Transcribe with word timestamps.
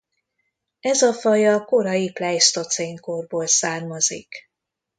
Ez 0.79 1.01
a 1.01 1.13
faj 1.13 1.47
a 1.47 1.65
korai 1.65 2.11
pleisztocén 2.11 2.99
korból 2.99 3.47
származik. 3.47 4.49